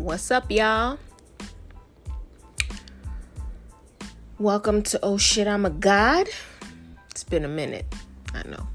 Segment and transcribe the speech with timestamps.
[0.00, 0.98] What's up, y'all?
[4.38, 6.26] Welcome to Oh Shit, I'm a God.
[7.10, 7.84] It's been a minute.
[8.32, 8.66] I know.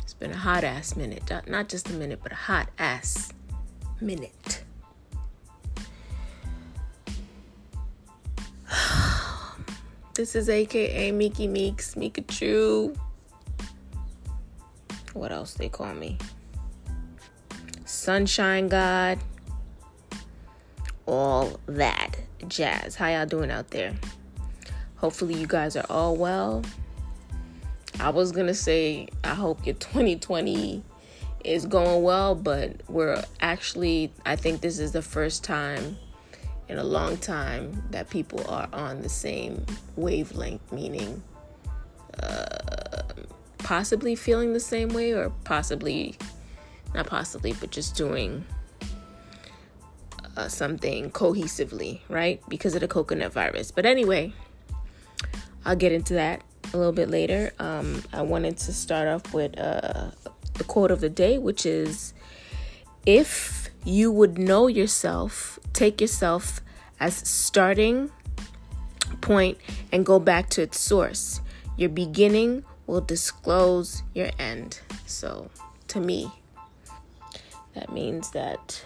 [0.00, 1.22] It's been a hot ass minute.
[1.46, 3.32] Not just a minute, but a hot ass
[4.00, 4.64] minute.
[10.14, 12.98] This is aka Miki Meeks, Mikachu.
[15.12, 16.18] What else they call me?
[17.84, 19.20] Sunshine God.
[21.06, 22.16] All that
[22.48, 22.94] jazz.
[22.94, 23.94] How y'all doing out there?
[24.96, 26.62] Hopefully you guys are all well.
[28.00, 30.82] I was gonna say I hope your 2020
[31.44, 35.96] is going well, but we're actually I think this is the first time
[36.68, 39.66] in a long time that people are on the same
[39.96, 41.22] wavelength, meaning
[42.22, 43.02] uh,
[43.58, 46.14] possibly feeling the same way, or possibly
[46.94, 48.44] not possibly, but just doing
[50.36, 52.42] uh, something cohesively, right?
[52.48, 53.70] Because of the coconut virus.
[53.70, 54.32] But anyway,
[55.64, 57.52] I'll get into that a little bit later.
[57.58, 60.10] Um, I wanted to start off with uh,
[60.54, 62.14] the quote of the day, which is
[63.06, 66.60] if you would know yourself, take yourself
[67.00, 68.10] as starting
[69.20, 69.58] point
[69.90, 71.40] and go back to its source.
[71.76, 74.80] Your beginning will disclose your end.
[75.06, 75.50] So,
[75.88, 76.30] to me,
[77.74, 78.84] that means that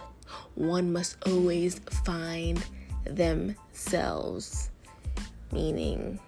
[0.57, 2.65] one must always find
[3.05, 4.71] themselves,
[5.53, 6.19] meaning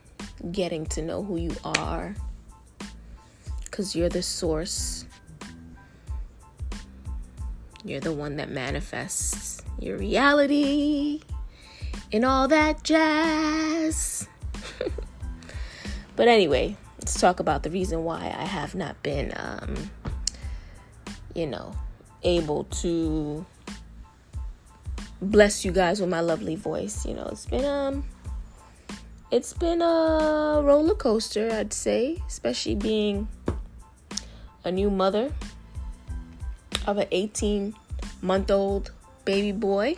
[0.53, 2.15] getting to know who you are,
[3.65, 5.07] because you're the source.
[7.85, 11.23] You're the one that manifests your reality
[12.13, 14.29] and all that jazz.
[16.17, 19.91] but anyway, let's talk about the reason why I have not been, um,
[21.35, 21.75] you know,
[22.25, 23.47] able to
[25.21, 27.05] bless you guys with my lovely voice.
[27.07, 28.05] You know, it's been um
[29.31, 33.29] it's been a roller coaster, I'd say, especially being
[34.65, 35.33] a new mother
[36.87, 37.75] of an 18
[38.23, 38.93] month old
[39.25, 39.95] baby boy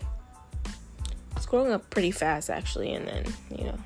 [1.36, 3.24] It's growing up pretty fast actually and then
[3.56, 3.78] you know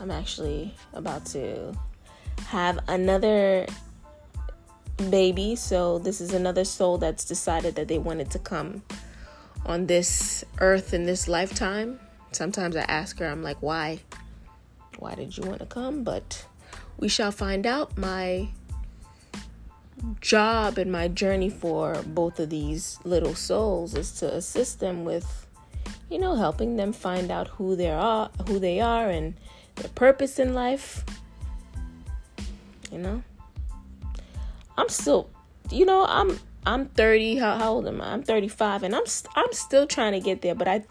[0.00, 1.76] i'm actually about to
[2.46, 3.66] have another
[5.08, 8.82] baby so this is another soul that's decided that they wanted to come
[9.64, 12.00] on this earth in this lifetime.
[12.32, 14.00] Sometimes i ask her i'm like why?
[14.98, 16.04] Why did you want to come?
[16.04, 16.44] But
[16.98, 17.96] we shall find out.
[17.96, 18.48] My
[20.20, 25.46] job and my journey for both of these little souls is to assist them with
[26.08, 29.34] you know helping them find out who they are who they are and
[29.76, 31.04] their purpose in life
[32.90, 33.22] you know
[34.80, 35.28] i'm still
[35.70, 39.04] you know i'm i'm 30 how, how old am i i'm 35 and i'm
[39.36, 40.82] i'm still trying to get there but i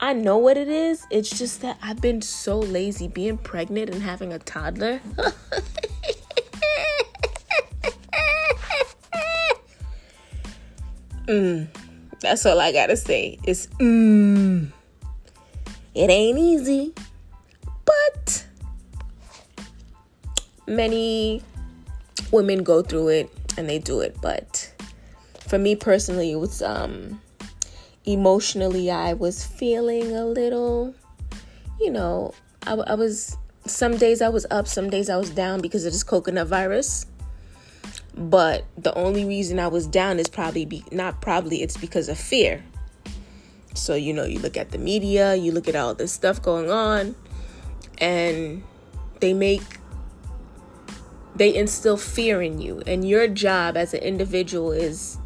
[0.00, 4.02] i know what it is it's just that i've been so lazy being pregnant and
[4.02, 5.00] having a toddler
[11.26, 11.68] mm.
[12.20, 13.38] That's all I gotta say.
[13.44, 14.70] It's mm.
[15.94, 16.94] It ain't easy,
[17.84, 18.46] but
[20.66, 21.42] many
[22.30, 24.16] women go through it and they do it.
[24.20, 24.72] But
[25.48, 27.20] for me personally, it was um
[28.04, 30.94] emotionally I was feeling a little,
[31.80, 32.32] you know,
[32.66, 33.36] I, I was
[33.66, 37.06] some days I was up, some days I was down because of this coconut virus
[38.20, 42.18] but the only reason I was down is probably be, not probably it's because of
[42.18, 42.62] fear.
[43.74, 46.70] So you know, you look at the media, you look at all this stuff going
[46.70, 47.14] on,
[47.98, 48.62] and
[49.20, 49.62] they make
[51.40, 52.82] they instill fear in you.
[52.86, 55.16] And your job as an individual is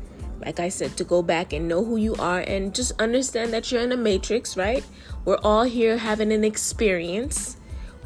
[0.44, 3.72] like I said to go back and know who you are and just understand that
[3.72, 4.84] you're in a matrix, right?
[5.24, 7.56] We're all here having an experience.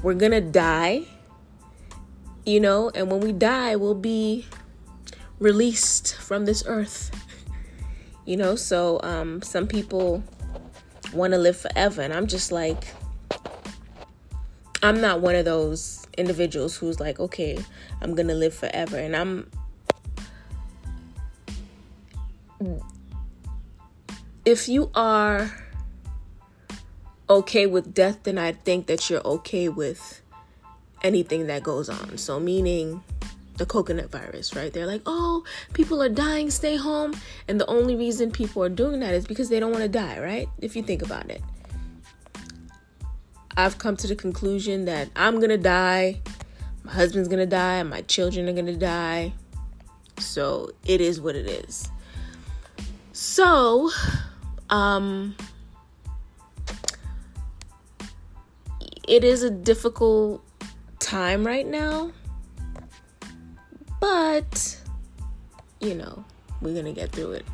[0.03, 1.03] We're going to die.
[2.47, 4.47] You know, and when we die, we'll be
[5.39, 7.11] released from this earth.
[8.25, 10.23] You know, so um, some people
[11.15, 12.89] want to live forever, and I'm just like,
[14.83, 17.59] I'm not one of those individuals who's like, okay,
[18.03, 19.51] I'm gonna live forever, and I'm.
[24.45, 25.51] If you are
[27.31, 30.23] okay with death, then I think that you're okay with
[31.03, 32.19] anything that goes on.
[32.19, 33.03] So, meaning,
[33.59, 34.73] the coconut virus, right?
[34.73, 37.15] They're like, oh, people are dying, stay home.
[37.47, 40.19] And the only reason people are doing that is because they don't want to die,
[40.21, 40.49] right?
[40.59, 41.43] If you think about it.
[43.59, 46.21] I've come to the conclusion that I'm going to die,
[46.85, 49.33] my husband's going to die, my children are going to die.
[50.19, 51.91] So it is what it is.
[53.13, 53.91] So,
[54.71, 55.35] um,
[59.09, 60.45] it is a difficult
[61.01, 62.13] time right now,
[64.01, 64.81] but
[65.81, 66.25] you know,
[66.61, 67.47] we're gonna get through it.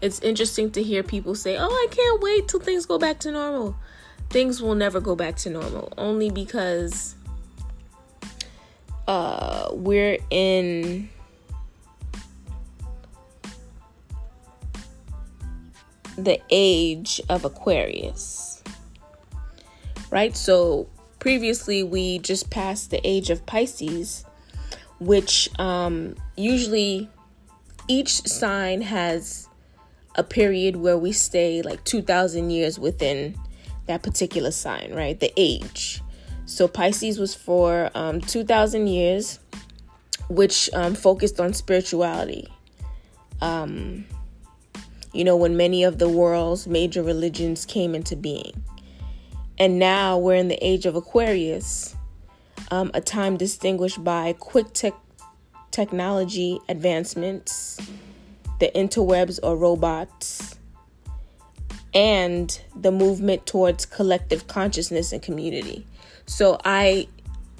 [0.00, 3.30] It's interesting to hear people say, Oh, I can't wait till things go back to
[3.30, 3.76] normal.
[4.34, 7.14] Things will never go back to normal, only because
[9.06, 11.08] uh, we're in
[16.18, 18.64] the age of Aquarius.
[20.10, 20.36] Right?
[20.36, 20.88] So
[21.20, 24.24] previously we just passed the age of Pisces,
[24.98, 27.08] which um, usually
[27.86, 29.48] each sign has
[30.16, 33.38] a period where we stay like 2,000 years within
[33.86, 35.18] that particular sign, right?
[35.18, 36.00] The age.
[36.46, 39.38] So Pisces was for um, 2,000 years,
[40.28, 42.48] which um, focused on spirituality.
[43.40, 44.04] Um,
[45.12, 48.52] you know, when many of the world's major religions came into being.
[49.58, 51.94] And now we're in the age of Aquarius,
[52.70, 54.94] um, a time distinguished by quick tech
[55.70, 57.80] technology advancements,
[58.58, 60.56] the interwebs or robots,
[61.94, 65.86] and the movement towards collective consciousness and community.
[66.26, 67.08] So I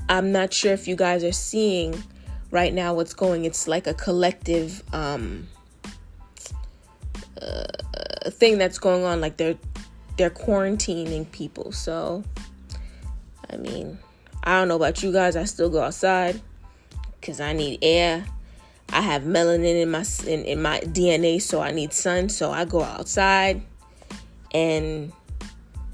[0.09, 2.03] I'm not sure if you guys are seeing
[2.51, 3.45] right now what's going.
[3.45, 5.49] It's like a collective um
[7.41, 9.57] uh, thing that's going on like they're
[10.17, 11.71] they're quarantining people.
[11.73, 12.25] So
[13.51, 13.99] I mean,
[14.43, 15.37] I don't know about you guys.
[15.37, 16.41] I still go outside
[17.23, 18.27] cuz I need air.
[18.91, 22.65] I have melanin in my in, in my DNA, so I need sun, so I
[22.65, 23.63] go outside
[24.55, 25.13] and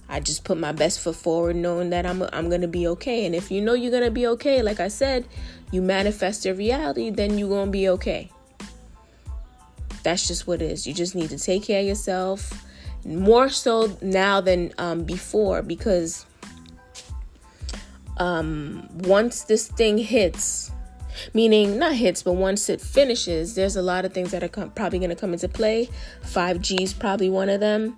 [0.09, 3.25] I just put my best foot forward knowing that I'm I'm going to be okay.
[3.27, 5.27] And if you know you're going to be okay, like I said,
[5.73, 8.31] you manifest your reality, then you're going to be okay.
[10.03, 10.87] That's just what it is.
[10.87, 12.65] You just need to take care of yourself
[13.05, 16.27] more so now than um, before because
[18.19, 20.73] um, once this thing hits,
[21.33, 24.71] meaning not hits, but once it finishes, there's a lot of things that are com-
[24.71, 25.89] probably going to come into play.
[26.25, 27.97] 5G is probably one of them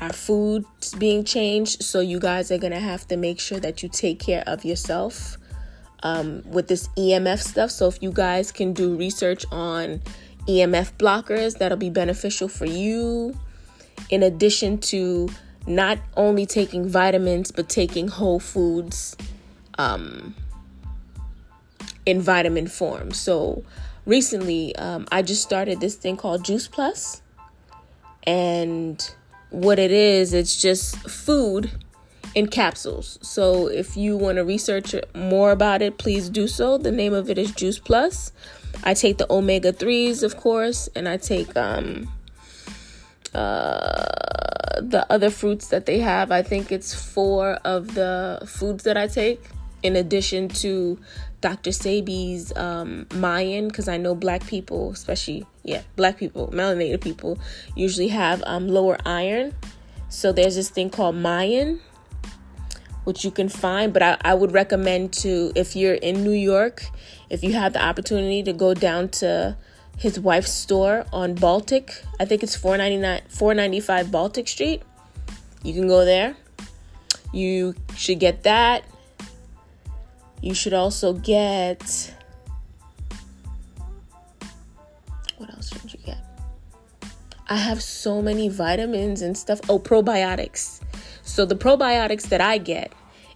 [0.00, 3.88] our food's being changed so you guys are gonna have to make sure that you
[3.88, 5.38] take care of yourself
[6.02, 7.70] um, with this emf stuff.
[7.70, 10.00] So if you guys can do research on
[10.46, 13.38] emf blockers that'll be beneficial for you.
[14.10, 15.28] In addition to
[15.66, 19.16] not only taking vitamins but taking whole foods
[19.78, 20.34] um,
[22.04, 23.10] in vitamin form.
[23.12, 23.64] So
[24.04, 27.22] recently um, i just started this thing called juice plus
[28.24, 29.15] and
[29.50, 31.70] what it is, it's just food
[32.34, 33.18] in capsules.
[33.22, 36.76] So if you want to research more about it, please do so.
[36.78, 38.32] The name of it is Juice Plus.
[38.84, 42.12] I take the omega 3s, of course, and I take um
[43.34, 44.16] uh
[44.80, 46.30] the other fruits that they have.
[46.30, 49.42] I think it's four of the foods that I take
[49.82, 50.98] in addition to
[51.46, 51.70] Dr.
[51.70, 57.38] Sebi's um, Mayan, because I know black people, especially, yeah, black people, melanated people,
[57.76, 59.54] usually have um, lower iron.
[60.08, 61.80] So there's this thing called Mayan,
[63.04, 66.82] which you can find, but I, I would recommend to, if you're in New York,
[67.30, 69.56] if you have the opportunity to go down to
[69.96, 74.82] his wife's store on Baltic, I think it's 499 495 Baltic Street.
[75.62, 76.36] You can go there.
[77.32, 78.82] You should get that.
[80.42, 82.14] You should also get.
[85.38, 86.18] What else should you get?
[87.48, 89.60] I have so many vitamins and stuff.
[89.68, 90.80] Oh, probiotics.
[91.22, 92.92] So the probiotics that I get,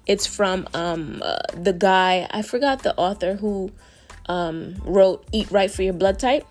[0.07, 3.71] it's from um, uh, the guy, I forgot the author who
[4.26, 6.47] um, wrote Eat Right for Your Blood Type.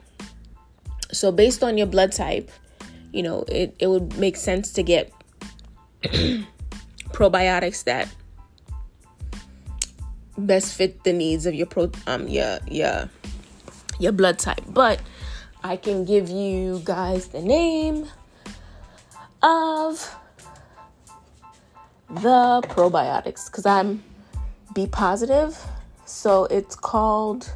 [1.11, 2.51] So based on your blood type,
[3.11, 5.11] you know, it, it would make sense to get
[6.03, 8.07] probiotics that
[10.39, 13.09] best fit the needs of your pro um your your
[13.99, 14.63] your blood type.
[14.67, 15.01] But
[15.63, 18.07] I can give you guys the name
[19.43, 20.15] of
[22.09, 24.03] the probiotics because I'm
[24.73, 25.57] B positive.
[26.05, 27.51] So it's called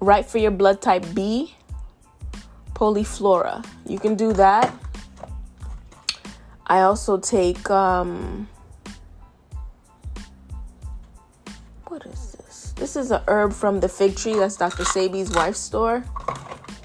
[0.00, 1.54] Right for Your Blood Type B
[2.74, 3.64] Polyflora.
[3.86, 4.74] You can do that.
[6.66, 8.48] I also take um,
[12.82, 12.96] this?
[12.96, 14.34] Is a herb from the fig tree.
[14.34, 14.82] That's Dr.
[14.82, 16.04] Sebi's wife's store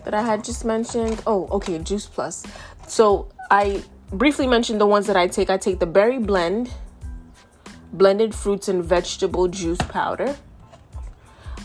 [0.05, 1.23] that I had just mentioned.
[1.25, 2.43] Oh, okay, Juice Plus.
[2.87, 5.49] So I briefly mentioned the ones that I take.
[5.49, 6.71] I take the berry blend,
[7.93, 10.35] blended fruits and vegetable juice powder.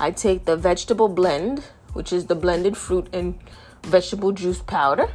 [0.01, 3.39] I take the vegetable blend, which is the blended fruit and
[3.83, 5.11] vegetable juice powder,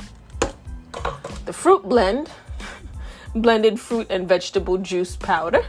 [1.46, 2.30] the fruit blend,
[3.36, 5.64] blended fruit and vegetable juice powder,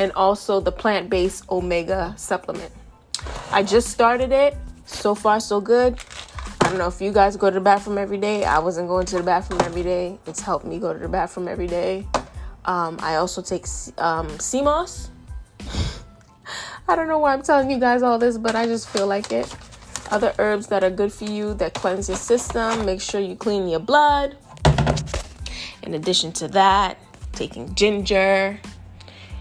[0.00, 2.72] and also the plant based omega supplement.
[3.52, 4.56] I just started it.
[4.86, 5.98] So far, so good.
[6.62, 8.44] I don't know if you guys go to the bathroom every day.
[8.44, 10.18] I wasn't going to the bathroom every day.
[10.26, 12.06] It's helped me go to the bathroom every day.
[12.64, 13.66] Um, I also take
[13.98, 14.26] um,
[14.64, 15.10] moss.
[16.88, 19.30] I don't know why I'm telling you guys all this, but I just feel like
[19.30, 19.54] it.
[20.10, 22.84] Other herbs that are good for you that cleanse your system.
[22.84, 24.36] Make sure you clean your blood.
[25.82, 26.98] In addition to that,
[27.32, 28.58] taking ginger,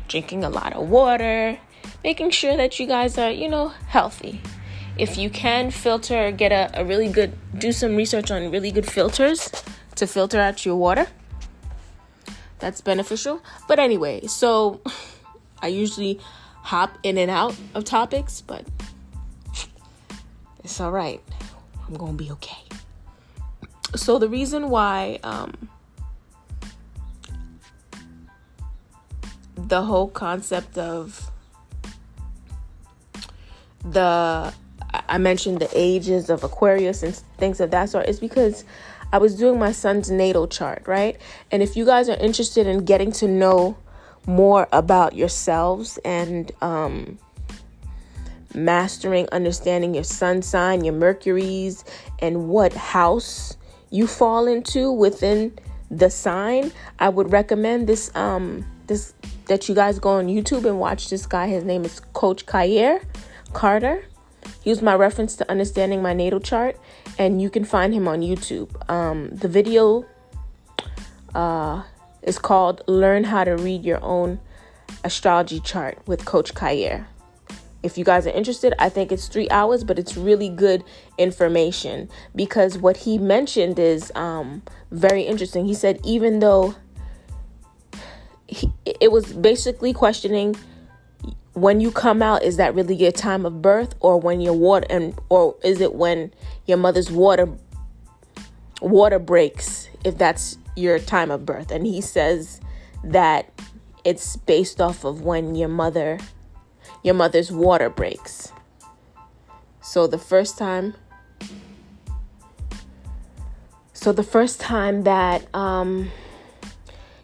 [0.10, 1.58] drinking a lot of water,
[2.04, 4.42] making sure that you guys are, you know, healthy.
[4.98, 8.89] If you can filter, get a, a really good, do some research on really good
[8.89, 9.50] filters
[9.96, 11.08] to filter out your water.
[12.58, 13.42] That's beneficial.
[13.68, 14.82] But anyway, so
[15.62, 16.20] I usually
[16.63, 18.66] hop in and out of topics, but
[20.63, 21.22] it's all right.
[21.88, 22.63] I'm going to be okay.
[23.96, 25.70] So, the reason why um,
[29.69, 31.31] the whole concept of
[33.85, 34.53] the
[34.91, 38.65] I mentioned the ages of Aquarius and things of that sort is because
[39.13, 41.19] I was doing my son's natal chart, right?
[41.51, 43.77] And if you guys are interested in getting to know
[44.25, 47.17] more about yourselves and um,
[48.53, 51.85] mastering understanding your sun sign, your Mercury's,
[52.19, 53.57] and what house
[53.91, 55.57] you fall into within
[55.89, 59.13] the sign, I would recommend this um this
[59.50, 61.48] that you guys go on YouTube and watch this guy.
[61.48, 63.03] His name is Coach Kayer
[63.51, 64.06] Carter.
[64.63, 66.79] He was my reference to understanding my natal chart,
[67.18, 68.70] and you can find him on YouTube.
[68.89, 70.06] Um, the video
[71.36, 71.84] uh,
[72.22, 74.39] is called Learn How to Read Your Own
[75.03, 77.08] Astrology Chart with Coach Kayer.
[77.82, 80.84] If you guys are interested, I think it's three hours, but it's really good
[81.18, 85.65] information because what he mentioned is um, very interesting.
[85.65, 86.75] He said, even though
[88.50, 90.56] he, it was basically questioning
[91.53, 94.88] when you come out is that really your time of birth or when your water
[94.89, 96.34] and or is it when
[96.65, 97.48] your mother's water
[98.82, 101.72] water breaks if that's your time of birth?
[101.72, 102.62] And he says
[103.03, 103.51] that
[104.03, 106.20] it's based off of when your mother
[107.03, 108.51] your mother's water breaks.
[109.82, 110.96] So the first time
[113.94, 116.10] so the first time that um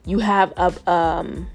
[0.05, 1.47] you have a um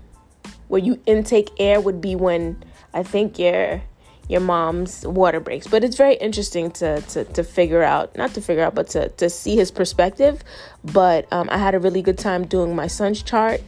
[0.69, 2.63] where you intake air would be when
[2.95, 3.83] I think your
[4.29, 5.67] your mom's water breaks.
[5.67, 9.09] But it's very interesting to to to figure out, not to figure out, but to
[9.09, 10.43] to see his perspective.
[10.85, 13.61] But um, I had a really good time doing my son's chart.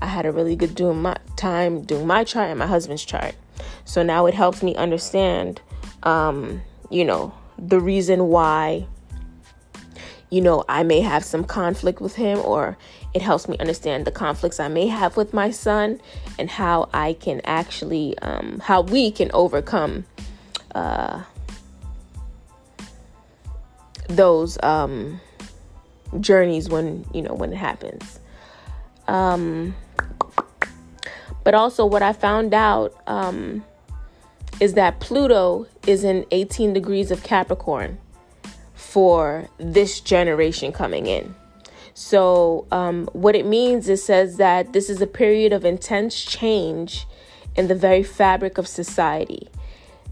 [0.00, 3.34] I had a really good doing my time doing my chart and my husband's chart.
[3.84, 5.60] So now it helps me understand,
[6.02, 6.60] um,
[6.90, 8.86] you know, the reason why
[10.32, 12.78] you know, I may have some conflict with him, or
[13.14, 16.00] it helps me understand the conflicts I may have with my son
[16.38, 20.06] and how I can actually, um, how we can overcome
[20.74, 21.22] uh,
[24.08, 25.20] those um,
[26.20, 28.18] journeys when, you know, when it happens.
[29.08, 29.74] Um,
[31.44, 33.64] but also, what I found out um,
[34.60, 37.98] is that Pluto is in 18 degrees of Capricorn
[38.74, 41.34] for this generation coming in.
[41.94, 47.06] So, um, what it means, it says that this is a period of intense change
[47.54, 49.48] in the very fabric of society.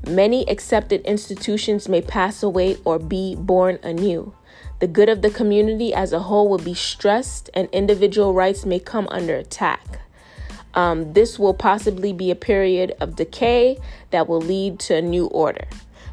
[0.06, 4.34] Many accepted institutions may pass away or be born anew.
[4.80, 8.78] The good of the community as a whole will be stressed, and individual rights may
[8.78, 10.00] come under attack.
[10.72, 13.78] Um, this will possibly be a period of decay
[14.10, 15.66] that will lead to a new order.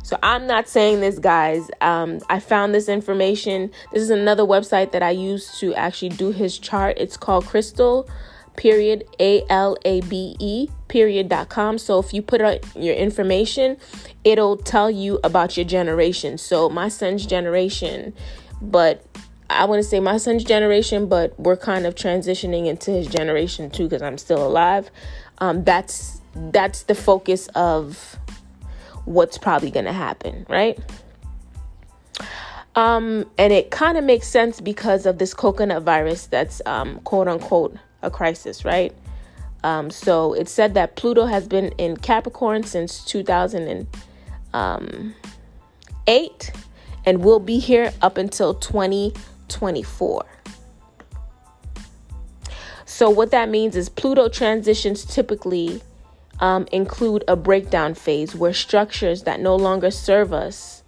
[0.08, 1.70] So I'm not saying this, guys.
[1.82, 3.72] Um, I found this information.
[3.92, 6.98] This is another website that I use to actually do his chart.
[6.98, 8.08] It's called Crystal
[8.56, 13.78] period a l a b e period.com so if you put out your information
[14.24, 18.12] it'll tell you about your generation so my son's generation
[18.60, 19.06] but
[19.52, 23.70] i want to say my son's generation but we're kind of transitioning into his generation
[23.70, 24.90] too because i'm still alive
[25.38, 28.18] um, that's that's the focus of
[29.08, 30.78] what's probably going to happen, right?
[32.76, 37.28] Um, and it kind of makes sense because of this coconut virus that's um, quote
[37.28, 38.94] unquote a crisis, right?
[39.64, 43.88] Um, so it said that Pluto has been in Capricorn since 2008
[44.54, 45.16] um,
[47.06, 50.26] and will be here up until 2024.
[52.86, 55.82] So, what that means is Pluto transitions typically
[56.40, 60.84] um, include a breakdown phase where structures that no longer serve us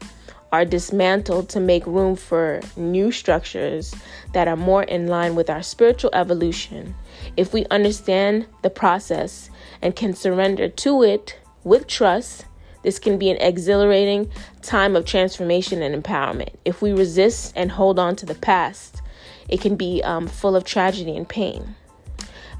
[0.51, 3.93] are dismantled to make room for new structures
[4.33, 6.95] that are more in line with our spiritual evolution.
[7.37, 9.49] If we understand the process
[9.81, 12.45] and can surrender to it with trust,
[12.81, 16.55] this can be an exhilarating time of transformation and empowerment.
[16.65, 19.01] If we resist and hold on to the past,
[19.49, 21.75] it can be um, full of tragedy and pain.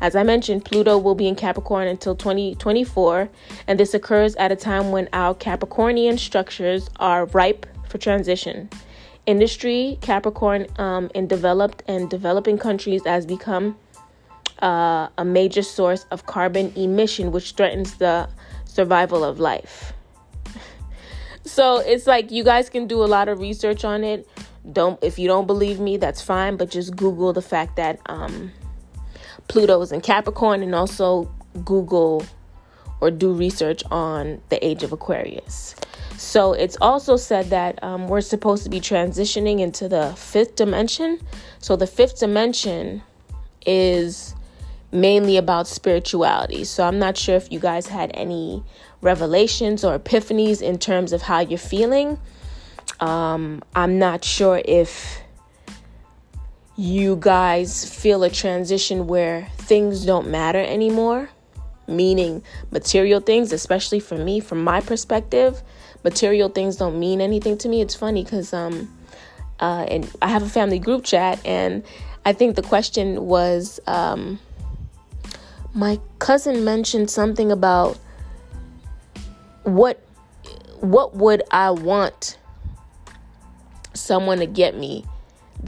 [0.02, 3.30] As I mentioned, Pluto will be in Capricorn until 2024,
[3.68, 8.70] and this occurs at a time when our Capricornian structures are ripe for transition.
[9.26, 13.78] Industry, Capricorn um, in developed and developing countries has become
[14.62, 18.30] uh, a major source of carbon emission, which threatens the
[18.66, 19.94] survival of life.
[21.44, 24.28] so it's like you guys can do a lot of research on it.
[24.72, 28.52] Don't if you don't believe me, that's fine, but just Google the fact that um,
[29.50, 31.30] Pluto is in Capricorn and also
[31.66, 32.26] Google
[33.02, 35.76] or do research on the age of Aquarius.
[36.18, 41.20] So it's also said that um, we're supposed to be transitioning into the fifth dimension.
[41.60, 43.02] So the fifth dimension
[43.66, 44.36] is
[44.92, 46.64] mainly about spirituality.
[46.64, 48.64] So I'm not sure if you guys had any
[49.02, 52.20] revelations or epiphanies in terms of how you're feeling.
[53.00, 55.22] Um, I'm not sure if
[56.80, 61.30] you guys feel a transition where things don't matter anymore,
[61.88, 65.62] meaning material things, especially for me, from my perspective
[66.04, 67.82] material things don't mean anything to me.
[67.82, 68.90] It's funny because um,
[69.60, 71.84] uh, and I have a family group chat, and
[72.26, 74.40] I think the question was um,
[75.74, 77.98] my cousin mentioned something about
[79.64, 80.02] what
[80.80, 82.38] what would I want
[83.94, 85.04] someone to get me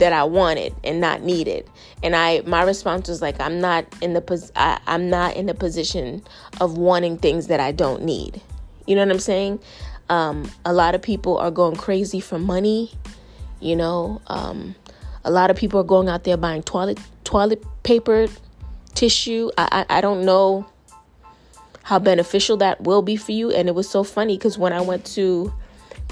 [0.02, 1.64] that I wanted and not needed.
[2.02, 5.46] And I my response was like I'm not in the pos- I, I'm not in
[5.46, 6.24] the position
[6.60, 8.42] of wanting things that I don't need.
[8.84, 9.60] You know what I'm saying?
[10.08, 12.90] Um, a lot of people are going crazy for money.
[13.60, 14.74] You know, um,
[15.24, 18.26] a lot of people are going out there buying toilet toilet paper,
[18.94, 19.52] tissue.
[19.56, 20.66] I, I, I don't know
[21.84, 23.52] how beneficial that will be for you.
[23.52, 25.52] And it was so funny because when I went to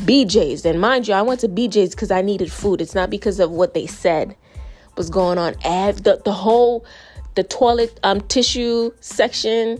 [0.04, 2.80] BJ's, and mind you, I went to BJ's because I needed food.
[2.80, 4.36] It's not because of what they said
[4.96, 5.54] was going on.
[5.62, 6.84] The the whole
[7.34, 9.78] the toilet um tissue section,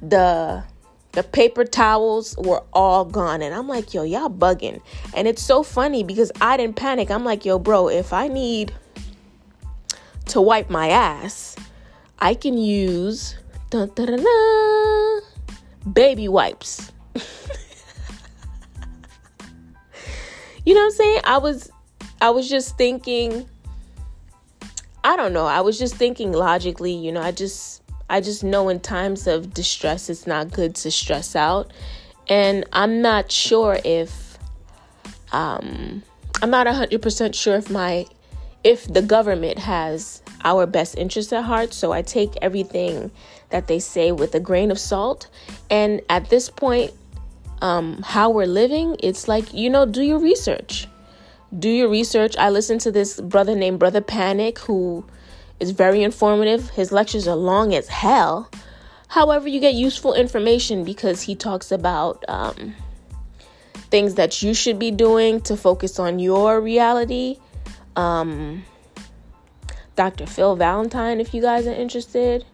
[0.00, 0.64] the
[1.12, 3.42] the paper towels were all gone.
[3.42, 4.80] And I'm like, yo, y'all bugging.
[5.14, 7.10] And it's so funny because I didn't panic.
[7.10, 8.72] I'm like, yo, bro, if I need
[10.26, 11.56] to wipe my ass,
[12.18, 13.36] I can use
[13.70, 15.20] dun, dun, dun,
[15.92, 16.92] baby wipes.
[20.64, 21.20] you know what I'm saying?
[21.24, 21.70] I was
[22.20, 23.48] I was just thinking
[25.04, 25.46] I don't know.
[25.46, 29.54] I was just thinking logically, you know, I just I just know in times of
[29.54, 31.72] distress, it's not good to stress out.
[32.28, 34.36] And I'm not sure if,
[35.32, 36.02] um,
[36.42, 38.04] I'm not 100% sure if my,
[38.64, 41.72] if the government has our best interests at heart.
[41.72, 43.10] So I take everything
[43.48, 45.28] that they say with a grain of salt.
[45.70, 46.92] And at this point,
[47.62, 50.88] um, how we're living, it's like, you know, do your research.
[51.56, 52.36] Do your research.
[52.36, 55.06] I listened to this brother named Brother Panic who
[55.60, 56.70] is very informative.
[56.70, 58.50] His lectures are long as hell.
[59.06, 62.74] However, you get useful information because he talks about um,
[63.90, 67.38] things that you should be doing to focus on your reality.
[67.94, 68.64] Um,
[69.94, 70.26] Dr.
[70.26, 72.44] Phil Valentine, if you guys are interested,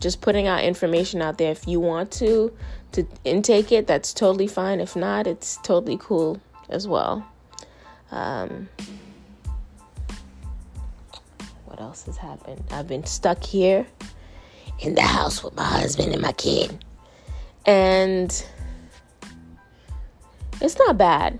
[0.00, 1.52] just putting out information out there.
[1.52, 2.52] If you want to
[2.92, 4.80] to intake it, that's totally fine.
[4.80, 7.26] If not, it's totally cool as well.
[8.10, 8.68] Um,
[11.66, 12.64] what else has happened?
[12.72, 13.86] I've been stuck here
[14.80, 16.84] in the house with my husband and my kid.
[17.66, 18.44] And
[20.60, 21.38] it's not bad.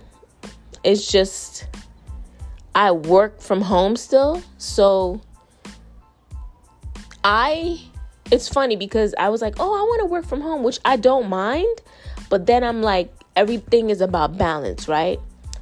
[0.85, 1.67] It's just
[2.75, 4.43] I work from home still.
[4.59, 5.21] So
[7.25, 7.81] I
[8.31, 10.97] it's funny because I was like, "Oh, I want to work from home," which I
[10.97, 11.83] don't mind,
[12.29, 15.19] but then I'm like everything is about balance, right?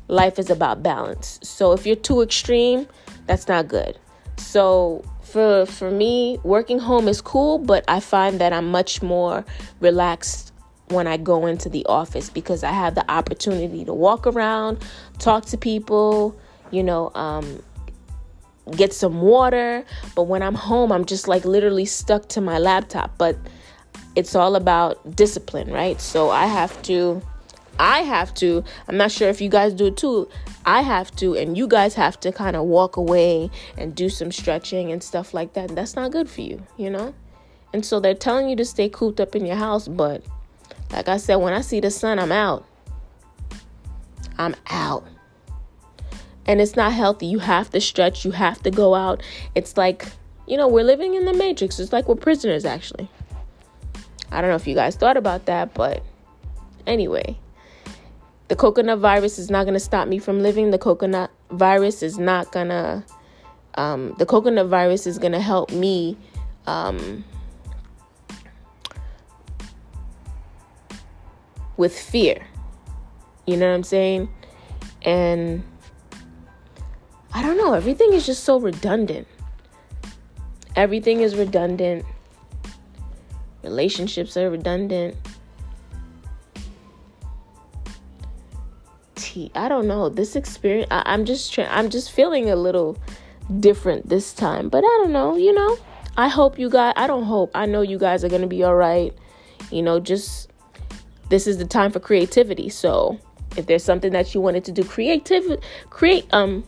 [0.09, 1.39] Life is about balance.
[1.43, 2.87] So if you're too extreme,
[3.27, 3.99] that's not good.
[4.37, 9.45] So for for me, working home is cool, but I find that I'm much more
[9.81, 10.53] relaxed
[10.89, 14.79] when I go into the office because I have the opportunity to walk around,
[15.19, 16.35] talk to people,
[16.71, 17.63] you know, um,
[18.73, 19.85] get some water.
[20.15, 23.17] But when I'm home, I'm just like literally stuck to my laptop.
[23.19, 23.37] But
[24.17, 26.01] it's all about discipline, right?
[26.01, 27.23] So I have to
[27.79, 30.29] I have to, I'm not sure if you guys do too.
[30.67, 34.33] I have to, and you guys have to kind of walk away and do some
[34.33, 35.69] stretching and stuff like that.
[35.69, 37.15] And that's not good for you, you know?
[37.73, 40.25] And so they're telling you to stay cooped up in your house, but
[40.91, 42.67] like I said, when I see the sun, I'm out.
[44.39, 45.07] I'm out.
[46.49, 47.27] And it's not healthy.
[47.27, 49.23] You have to stretch, you have to go out.
[49.55, 50.07] It's like,
[50.47, 51.79] you know, we're living in the matrix.
[51.79, 53.09] It's like we're prisoners actually.
[54.33, 56.03] I don't know if you guys thought about that, but
[56.87, 57.39] anyway,
[58.49, 60.71] the coconut virus is not going to stop me from living.
[60.71, 63.05] The coconut virus is not going to
[63.75, 66.17] um, the coconut virus is going to help me
[66.67, 67.25] um,
[71.77, 72.45] with fear.
[73.47, 74.29] You know what I'm saying?
[75.03, 75.63] And
[77.33, 79.27] I don't know, everything is just so redundant.
[80.77, 82.05] Everything is redundant.
[83.63, 85.17] Relationships are redundant.
[89.17, 90.09] T I don't know.
[90.09, 92.97] This experience I, am just trying I'm just feeling a little
[93.61, 94.69] different this time.
[94.69, 95.77] But I don't know, you know.
[96.17, 97.51] I hope you guys I don't hope.
[97.55, 99.13] I know you guys are gonna be alright.
[99.71, 100.51] You know, just
[101.29, 102.69] this is the time for creativity.
[102.69, 103.19] So
[103.57, 105.61] if there's something that you wanted to do creative
[105.91, 106.65] create um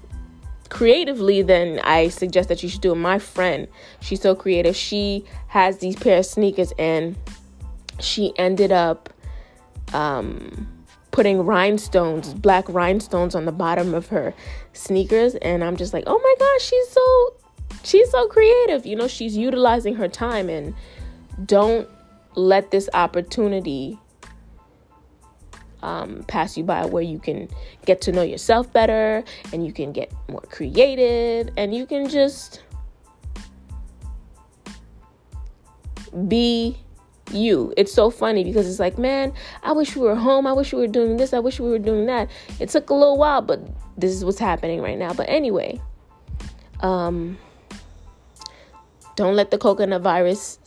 [0.71, 2.97] creatively then i suggest that you should do it.
[2.97, 3.69] My friend
[4.01, 4.75] she's so creative.
[4.75, 7.17] She has these pair of sneakers and
[7.99, 9.13] she ended up
[9.93, 10.69] um
[11.11, 14.33] putting rhinestones black rhinestones on the bottom of her
[14.73, 15.35] sneakers.
[15.37, 17.35] And i'm just like oh my gosh she's so
[17.83, 18.87] she's so creative.
[18.87, 20.75] You know she's utilizing her time and
[21.47, 21.89] don't
[22.37, 23.99] let this opportunity
[25.83, 27.49] um, pass you by where you can
[27.87, 32.63] get to know yourself better and you can get more creative and you can just
[36.29, 36.77] be
[37.33, 37.73] you.
[37.77, 40.47] It's so funny because it's like, man, I wish we were home.
[40.47, 41.33] I wish we were doing this.
[41.33, 42.29] I wish we were doing that.
[42.59, 43.61] It took a little while, but
[43.97, 45.13] this is what's happening right now.
[45.13, 45.81] But anyway,
[46.81, 47.39] um,
[49.17, 50.59] don't let the coconut virus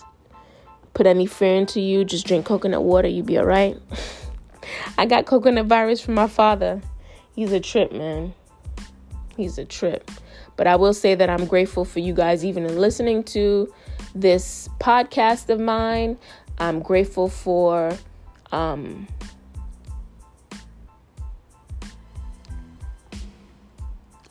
[0.93, 2.05] put any fear into you.
[2.05, 3.07] Just drink coconut water.
[3.07, 3.77] You'll be all right.
[4.97, 6.81] I got coconut virus from my father.
[7.35, 8.33] He's a trip, man.
[9.35, 10.11] He's a trip.
[10.55, 13.73] But I will say that I'm grateful for you guys even in listening to
[14.13, 16.17] this podcast of mine.
[16.59, 17.97] I'm grateful for
[18.51, 19.07] um,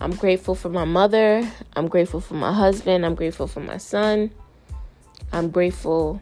[0.03, 1.49] I'm grateful for my mother.
[1.75, 3.07] I'm grateful for my husband.
[3.07, 4.33] I'm grateful for my son.
[5.33, 6.21] I'm grateful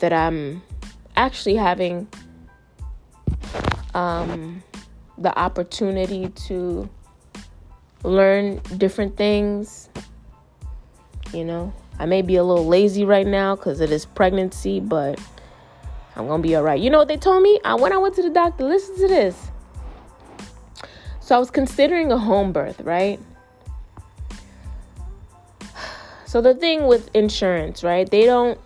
[0.00, 0.62] that I'm
[1.16, 2.08] actually having
[3.94, 4.62] um,
[5.18, 6.88] the opportunity to
[8.02, 9.88] learn different things.
[11.32, 15.20] You know, I may be a little lazy right now because it is pregnancy, but
[16.16, 16.80] I'm gonna be all right.
[16.80, 17.60] You know what they told me?
[17.64, 18.64] I when I went to the doctor.
[18.64, 19.50] Listen to this.
[21.20, 23.20] So I was considering a home birth, right?
[26.30, 28.08] So the thing with insurance, right?
[28.08, 28.56] They don't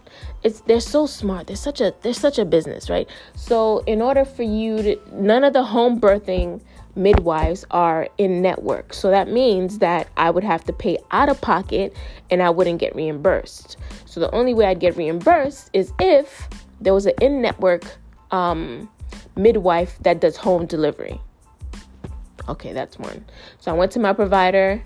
[0.43, 1.47] it's they're so smart.
[1.47, 3.09] They're such a they're such a business, right?
[3.37, 6.61] So in order for you to none of the home birthing
[6.95, 8.93] midwives are in network.
[8.93, 11.97] So that means that I would have to pay out of pocket
[12.31, 13.79] and I wouldn't get reimbursed.
[14.05, 16.47] So the only way I'd get reimbursed is if
[16.83, 17.97] there was an in network
[18.31, 18.91] um,
[19.37, 21.19] midwife that does home delivery.
[22.47, 23.25] Okay, that's one.
[23.59, 24.85] So I went to my provider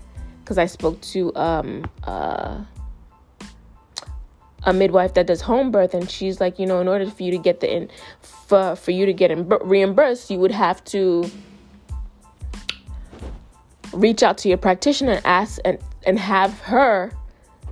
[0.49, 2.63] because I spoke to um, uh,
[4.63, 7.29] a midwife that does home birth and she's like you know in order for you
[7.29, 7.87] to get the in
[8.23, 9.29] for for you to get
[9.63, 11.29] reimbursed you would have to
[13.93, 17.11] reach out to your practitioner and ask and and have her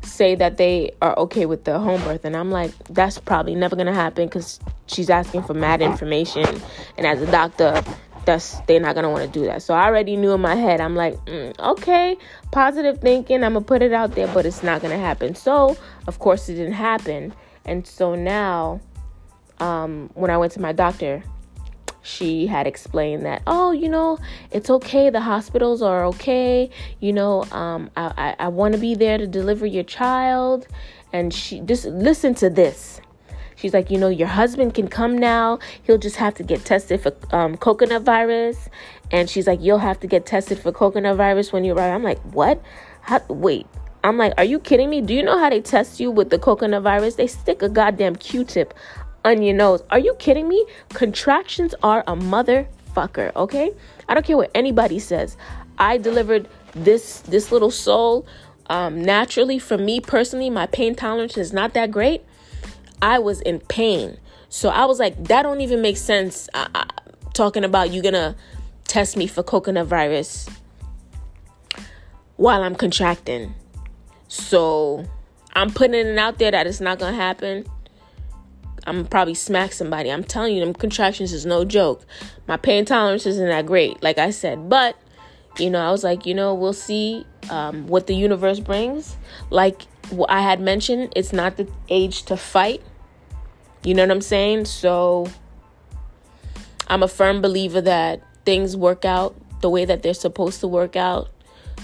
[0.03, 2.25] say that they are okay with the home birth.
[2.25, 6.61] And i'm like that's probably never gonna happen because she's asking for mad information.
[6.95, 7.83] And as a doctor
[8.27, 9.63] that's they're not gonna want to do that.
[9.63, 12.15] So I already knew in my head, I'm like, mm, okay,
[12.51, 13.43] positive thinking.
[13.43, 15.33] I'm gonna put it out there, but it's not gonna happen.
[15.33, 17.33] So of course it didn't happen,
[17.65, 18.81] and so now,
[19.59, 21.23] um, when I went to my doctor,
[22.03, 24.19] she had explained that, oh, you know,
[24.51, 25.09] it's okay.
[25.09, 26.69] The hospitals are okay.
[26.99, 30.67] You know, um, I I, I want to be there to deliver your child,
[31.13, 33.01] and she just listen to this.
[33.57, 35.59] She's like, you know, your husband can come now.
[35.83, 38.69] He'll just have to get tested for um, coconut virus.
[39.11, 41.93] And she's like, you'll have to get tested for coconut virus when you arrive.
[41.93, 42.61] I'm like, what?
[43.01, 43.65] How, wait.
[44.03, 45.01] I'm like, are you kidding me?
[45.01, 47.15] Do you know how they test you with the coconut virus?
[47.15, 48.73] They stick a goddamn Q-tip
[49.25, 49.81] on your nose.
[49.89, 50.65] Are you kidding me?
[50.89, 53.71] Contractions are a motherfucker, okay?
[54.07, 55.35] I don't care what anybody says.
[55.79, 58.25] I delivered this this little soul
[58.67, 59.59] um, naturally.
[59.59, 62.23] For me personally, my pain tolerance is not that great.
[63.01, 64.17] I was in pain.
[64.49, 66.49] So I was like, that don't even make sense.
[66.53, 66.85] I, I,
[67.33, 68.35] talking about you gonna
[68.85, 70.47] test me for coconut virus
[72.37, 73.53] while I'm contracting.
[74.27, 75.05] So
[75.53, 77.65] I'm putting it out there that it's not gonna happen.
[78.85, 80.11] I'm probably smack somebody.
[80.11, 82.05] I'm telling you, them contractions is no joke.
[82.47, 84.97] My pain tolerance isn't that great, like I said, but
[85.59, 89.17] you know, I was like, you know, we'll see um, what the universe brings.
[89.49, 89.83] Like
[90.27, 92.81] I had mentioned, it's not the age to fight.
[93.83, 94.65] You know what I'm saying?
[94.65, 95.29] So
[96.87, 100.95] I'm a firm believer that things work out the way that they're supposed to work
[100.95, 101.29] out.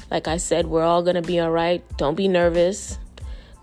[0.09, 1.83] Like I said, we're all going to be all right.
[1.97, 2.97] Don't be nervous.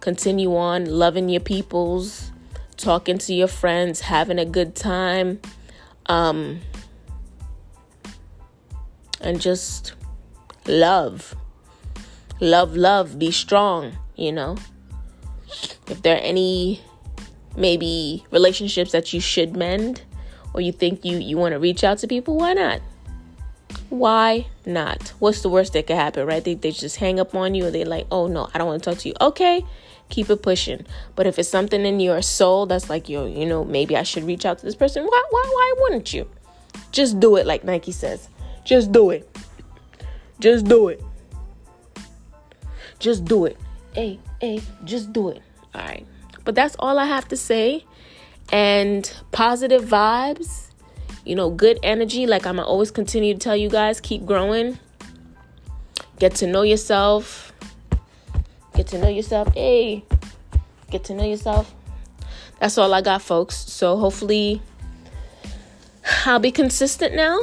[0.01, 2.33] Continue on loving your peoples,
[2.77, 5.40] talking to your friends, having a good time.
[6.07, 6.61] Um,
[9.20, 9.94] and just
[10.66, 11.35] love.
[12.40, 14.56] Love, love, be strong, you know.
[15.88, 16.80] If there are any
[17.56, 20.02] maybe relationships that you should mend
[20.54, 22.80] or you think you you want to reach out to people, why not?
[23.88, 25.09] Why not?
[25.18, 26.44] What's the worst that could happen, right?
[26.44, 28.83] They, they just hang up on you or they're like, oh no, I don't want
[28.85, 29.14] to talk to you.
[29.20, 29.64] Okay,
[30.11, 30.87] keep it pushing.
[31.16, 34.24] But if it's something in your soul that's like, yo, you know, maybe I should
[34.24, 36.28] reach out to this person, why, why, why wouldn't you?
[36.92, 38.28] Just do it, like Nike says.
[38.64, 39.28] Just do it.
[40.38, 41.02] Just do it.
[42.98, 43.56] Just do it.
[43.94, 45.42] Hey, hey, just do it.
[45.74, 46.07] All right.
[46.44, 47.85] But that's all I have to say.
[48.53, 50.70] And positive vibes
[51.24, 52.26] you know, good energy.
[52.26, 54.79] Like I'm always continue to tell you guys, keep growing.
[56.18, 57.53] Get to know yourself.
[58.74, 59.55] Get to know yourself.
[59.55, 60.05] Hey,
[60.90, 61.74] get to know yourself.
[62.59, 63.57] That's all I got, folks.
[63.57, 64.61] So hopefully
[66.26, 67.38] I'll be consistent now.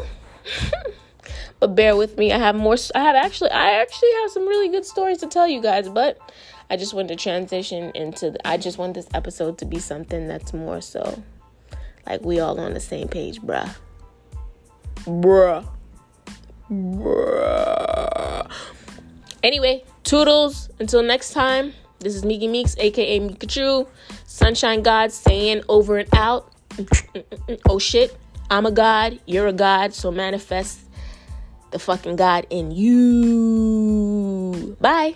[1.59, 2.31] but bear with me.
[2.31, 5.47] I have more I have actually I actually have some really good stories to tell
[5.47, 6.19] you guys, but
[6.69, 10.27] I just wanted to transition into the, I just want this episode to be something
[10.27, 11.23] that's more so
[12.05, 13.69] like we all on the same page, bruh.
[15.05, 15.65] Bruh.
[16.71, 18.51] Bruh.
[19.43, 20.69] Anyway, toodles.
[20.79, 23.87] Until next time, this is Miki Meeks, aka Mikachu.
[24.25, 26.51] Sunshine God saying over and out.
[27.69, 28.17] oh shit.
[28.49, 30.79] I'm a God, you're a God, so manifest
[31.71, 34.77] the fucking God in you.
[34.79, 35.15] Bye.